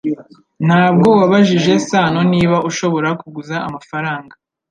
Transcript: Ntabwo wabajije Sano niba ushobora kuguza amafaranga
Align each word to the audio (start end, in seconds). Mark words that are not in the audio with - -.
Ntabwo 0.67 1.07
wabajije 1.19 1.73
Sano 1.87 2.21
niba 2.33 2.57
ushobora 2.69 3.09
kuguza 3.21 3.55
amafaranga 3.67 4.33